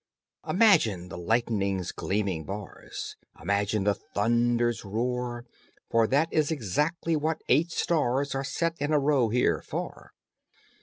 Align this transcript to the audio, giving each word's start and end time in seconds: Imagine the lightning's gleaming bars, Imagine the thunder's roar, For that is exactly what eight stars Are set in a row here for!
Imagine 0.49 1.09
the 1.09 1.17
lightning's 1.19 1.91
gleaming 1.91 2.43
bars, 2.43 3.17
Imagine 3.39 3.83
the 3.83 3.93
thunder's 3.93 4.83
roar, 4.83 5.45
For 5.91 6.07
that 6.07 6.27
is 6.33 6.49
exactly 6.49 7.15
what 7.15 7.43
eight 7.49 7.71
stars 7.71 8.33
Are 8.33 8.43
set 8.43 8.73
in 8.79 8.91
a 8.91 8.97
row 8.99 9.29
here 9.29 9.61
for! 9.61 10.13